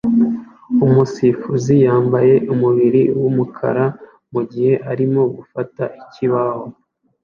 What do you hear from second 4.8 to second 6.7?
arimo gufata ikibaho